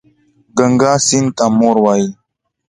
ګنګا 0.57 0.93
سیند 1.07 1.29
ته 1.37 1.45
مور 1.59 1.75
وايي. 1.83 2.07